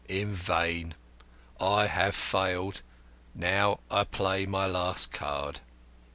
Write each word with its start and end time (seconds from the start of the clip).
In 0.09 0.33
vain. 0.33 0.95
I 1.59 1.85
have 1.85 2.15
failed. 2.15 2.81
Now 3.35 3.81
I 3.91 4.03
play 4.03 4.47
my 4.47 4.65
last 4.65 5.11
card. 5.11 5.59